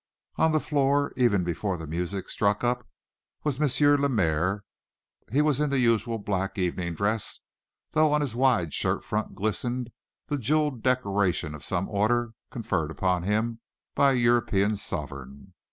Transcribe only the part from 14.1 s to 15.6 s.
a European sovereign.